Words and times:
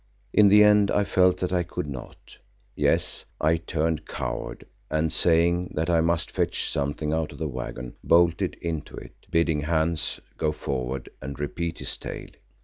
In 0.33 0.47
the 0.47 0.63
end 0.63 0.89
I 0.89 1.03
felt 1.03 1.37
that 1.41 1.53
I 1.53 1.61
could 1.61 1.85
not. 1.85 2.35
Yes, 2.75 3.23
I 3.39 3.57
turned 3.57 4.07
coward 4.07 4.65
and 4.89 5.13
saying 5.13 5.73
that 5.75 5.91
I 5.91 6.01
must 6.01 6.31
fetch 6.31 6.67
something 6.67 7.13
out 7.13 7.31
of 7.33 7.37
the 7.37 7.47
waggon, 7.47 7.93
bolted 8.03 8.55
into 8.63 8.95
it, 8.95 9.13
bidding 9.29 9.61
Hans 9.61 10.19
go 10.39 10.51
forward 10.51 11.09
and 11.21 11.37
repeat 11.39 11.77
his 11.77 11.95
tale. 11.99 12.31